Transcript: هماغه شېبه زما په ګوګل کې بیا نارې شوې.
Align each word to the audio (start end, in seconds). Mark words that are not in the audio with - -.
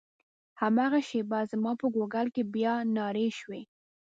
هماغه 0.61 0.99
شېبه 1.09 1.39
زما 1.51 1.71
په 1.79 1.85
ګوګل 1.95 2.27
کې 2.35 2.43
بیا 2.53 2.73
نارې 2.95 3.27
شوې. 3.39 3.61